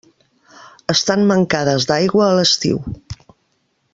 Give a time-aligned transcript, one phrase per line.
[0.93, 2.83] Estan mancades d'aigua a l'estiu.